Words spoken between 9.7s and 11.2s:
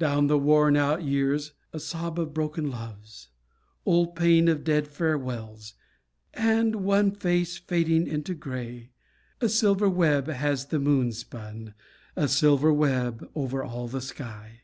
web has the moon